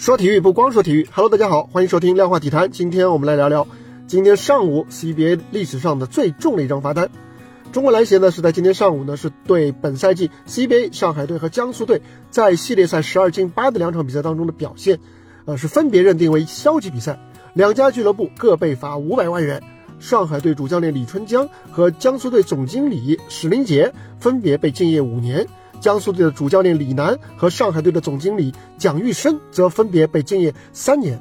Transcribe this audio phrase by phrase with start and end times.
[0.00, 2.70] 说体育不光说体育，Hello，大家好，欢迎收听量化体坛。
[2.70, 3.68] 今天我们来聊聊
[4.06, 7.10] 今天上午 CBA 历史上的最重的一张罚单。
[7.70, 12.00] 中国篮协呢是在今天上午呢是对本赛季 CBA 上海队和江苏队
[12.30, 14.98] 在系列赛十二进八的两场比赛当中的表现，
[15.44, 17.20] 呃是分别认定为消极比赛，
[17.52, 19.62] 两家俱乐部各被罚五百万元。
[19.98, 25.46] 上海队主教练李春江和江苏队总经理史林杰分别被禁业五年。
[25.80, 31.20] 江苏队的主教练李楠和上海队的总经理蒋玉生则分别被禁业三年。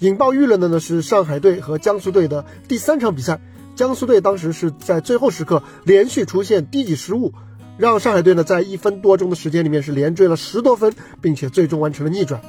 [0.00, 3.40] 引爆舆论的呢是上海队和江苏队的第三场比赛，
[3.74, 7.32] 江苏队当时是在最后时刻连续出现低级失误，
[7.78, 10.92] 让上海队呢在一分多钟的时间里面是连追了十多分，
[11.22, 12.42] 并且最终完成了逆转。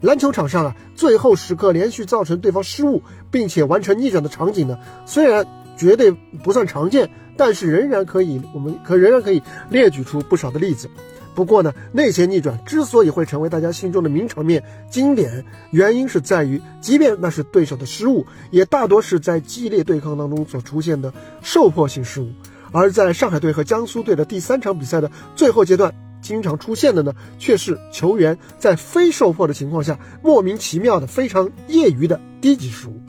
[0.00, 7.10] 篮球场上啊，最后时刻连续造成对方失误并且完成逆转的场景呢，虽然绝对不算常见。
[7.36, 10.88] 但是仍然可以，我们可仍然可以列举出不少的例子。
[11.34, 22.30] 不过呢，那些逆转之所以会成为大家心中的名场面、经典，原因是在于，即便那是对手的失误，也大多是在激烈对抗当中所出现的受迫性失误。
[22.70, 33.00] 而在上海队和江苏队的第三场比赛的最后阶段，经常出现的呢，却是球员在非受迫的情况下，莫名其妙的、非常业余的低级失误。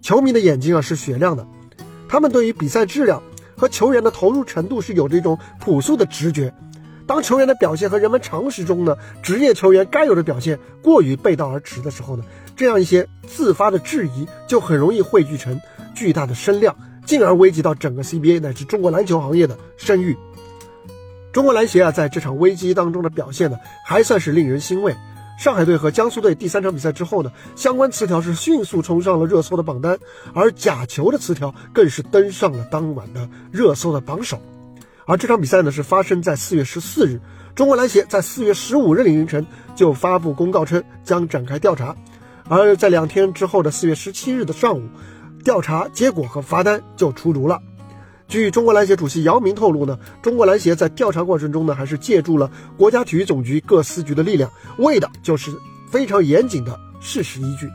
[0.00, 1.46] 球迷的眼睛啊，是雪亮的。
[2.08, 3.22] 他们对于比赛质量
[3.56, 6.52] 和球员的投入程度是有着一种朴素的直觉。
[7.06, 15.58] 当球员的表现和人们常识中呢职业球员该有的表现过于背道而驰的时候呢，这样一些自发的质疑就很容易汇聚成
[15.94, 16.74] 巨大的声量，
[17.06, 20.16] 进而危及到整个 CBA 乃至中国篮球行业的声誉。
[21.32, 23.56] 中国篮协啊，在这场危机当中的表现呢，
[23.86, 24.94] 还算是令人欣慰。
[25.38, 29.96] 上海队和江苏队第三场比赛之后呢，相关词条是迅速冲上了热搜的榜单，
[30.34, 34.40] 而假球的词条更是登上了当晚的热搜的榜首。
[35.06, 37.20] 而这场比赛呢，是发生在四月十四日，
[37.54, 41.94] 中国篮协在四月十五日凌晨就发布公告称将展开调查，
[42.48, 44.82] 而在两天之后的四月十七日的上午，
[45.44, 47.62] 调查结果和罚单就出炉了。
[48.28, 55.50] 据中国篮协主席姚明透露呢，中国篮协在调查过程中呢，还是借助了国家体育总局各司局的力量，为的就是
[55.90, 57.70] 非常严谨的事实依据。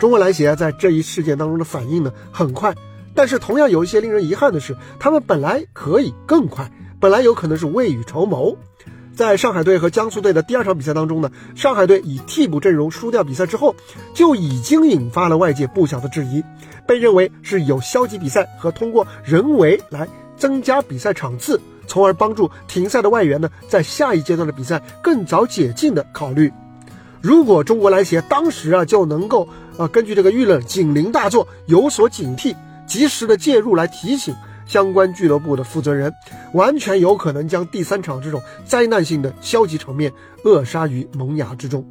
[0.00, 2.74] 中国篮协在这一事件当中的反应呢很快，
[3.14, 8.56] 但是同样有一些令人遗憾的是，他们本来可以更快，本来有可能是未雨绸缪。
[9.14, 13.74] 在上海队和江苏队的第二场比赛当中呢，上海队以替补阵容输掉比赛之后，
[14.14, 16.42] 就已经引发了外界不小的质疑，
[16.86, 26.50] 被认为是有消极比赛和通过人为来增加比赛场次，从而帮助停赛的外援呢，在下一阶段的比赛更早解禁的考虑。
[27.20, 32.56] 如果中国篮协当时啊就能够呃根据这个舆论警铃大作，有所警惕，
[32.86, 34.34] 及时的介入来提醒。
[34.72, 36.10] 相关俱乐部的负责人
[36.54, 40.10] 完全有可能将第三场这种灾难性的消极场面
[40.44, 41.86] 扼杀于萌芽之中。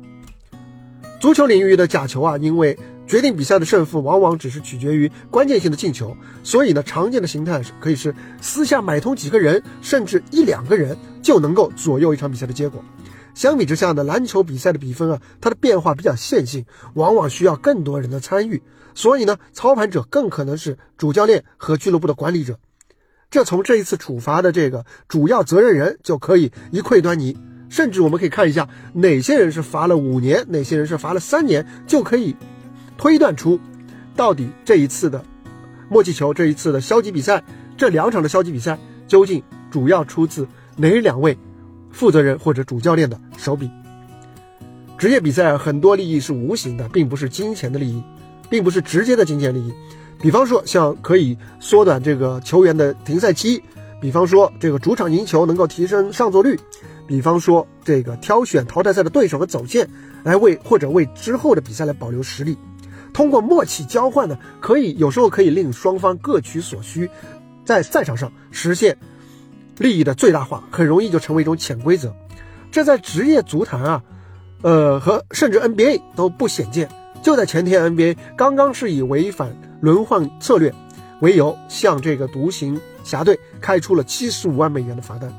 [1.20, 2.76] 足球领域的假球啊，因为
[3.06, 12.84] 决定比赛的胜负往往只是取决于关键性的进球，所以呢，常见的形态是可以是私下买通几个人，甚至一两个人就能够左右一场比赛的结果。
[13.36, 16.66] 相比之下呢，篮球比赛的比分啊，它的变化比较线性，
[16.96, 18.60] 往往需要更多人的参与。
[18.96, 22.58] 所以呢，操盘者更可能是主教练和俱乐部的管理者。
[23.32, 27.38] 这从这一次处罚的这个主要责任人就可以一窥端倪。
[27.70, 32.36] 甚至我们可以看一下哪些人是罚了五年，哪些人是罚了三年，就可以
[32.98, 33.60] 推断出
[34.16, 35.24] 到底这一次的
[35.90, 37.44] 默契球、这一次的消极比赛、
[37.78, 38.78] 这两场的消极比赛
[39.08, 41.38] 究竟主要出自哪两位
[41.90, 43.72] 负责人或者主教练的手笔。
[44.98, 48.04] 职业比赛很多利益是无形的，并不是金钱的利益。
[48.50, 49.72] 并不是直接的金钱利益，
[50.22, 53.62] 比方说像可以缩短这个球员的停赛期，
[54.00, 56.60] 比方说这个主场赢球能够提升上座率，
[57.08, 59.90] 比方说这个挑选淘汰赛的对手和走线
[60.24, 62.56] 来为或者为之后的比赛来保留实力，
[63.12, 67.10] 通过默契交换呢，可以有时候可以令双方各取所需，
[67.66, 68.96] 在赛场上实现
[69.80, 72.14] 利益的最大化，很容易就成为一种潜规则，
[72.72, 74.04] 这在职业足坛啊，
[74.62, 76.88] 呃和甚至 NBA 都不鲜见。
[77.24, 80.74] 就在前天，NBA 刚刚是以违反轮换策略
[81.20, 85.32] 为由，向这个独行侠队开出了七十五万美元的罚单。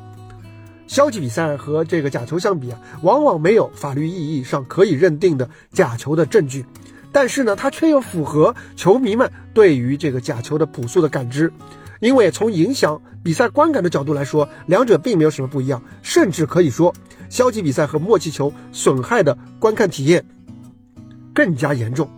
[0.86, 6.66] 消极比赛和这个假球相比啊，往往没有法律意义上可以认定的假球的证据，
[7.10, 11.50] 但是呢，它却又符合球迷们对于这个假球的朴素的感知。
[12.00, 16.92] 因为从影响比赛观感的角度来说，两者并没有什么不一样，甚至可以说，
[17.30, 20.24] 消极比赛和默契球损害的观看体验。
[21.32, 22.10] 更加严重，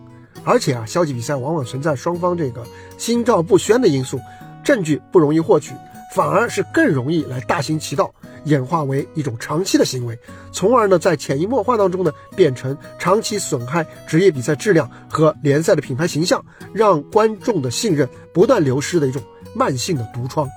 [0.44, 2.62] 而且啊，消极比赛往往存在双方这个
[2.98, 4.20] 心照不宣的因素，
[4.62, 5.72] 证据不容易获取，
[6.14, 8.12] 反而是更容易来大行其道，
[8.44, 10.18] 演化为一种长期的行为，
[10.52, 19.22] 从而呢在潜移默化当中呢变成长期损害职业比赛质量和联赛的品牌形象，让观众的信任不断流失的一种
[19.54, 20.48] 慢性的毒疮。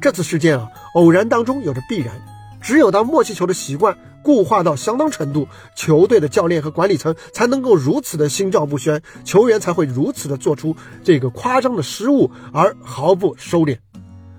[0.00, 2.14] 这次事件啊，偶然当中有着必然，
[2.60, 3.96] 只有当默契球的习惯。
[4.20, 13.78] 固化到相当程度，球队的教练和管理层才能够如此的心照不宣，球员才会如此的做出这个夸张的失误而毫不收敛。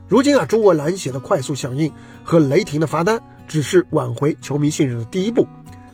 [0.08, 1.92] 如今啊，中国篮协的快速响应
[2.24, 5.48] 和雷霆的罚单，只是挽回球迷信任的第一步，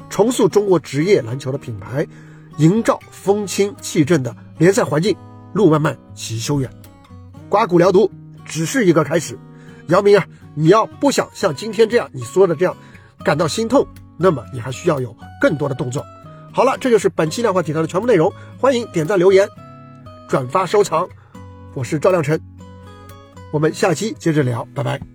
[0.09, 2.05] 重塑中国职业篮球的品牌，
[2.57, 5.15] 营造风清气正的联赛环境，
[5.53, 6.69] 路漫漫其修远。
[7.47, 8.11] 刮骨疗毒
[8.43, 9.37] 只是一个开始，
[9.87, 12.75] 姚明啊，你要不想像今天这样你说的这样。
[13.23, 13.87] 感到心痛，
[14.17, 16.05] 那么你还需要有更多的动作。
[16.53, 18.31] 好了，这就是本期量化体操的全部内容。
[18.59, 19.49] 欢迎点赞、留言、
[20.29, 21.07] 转发、收藏。
[21.73, 22.39] 我是赵亮晨，
[23.51, 25.14] 我们下期接着聊，拜拜。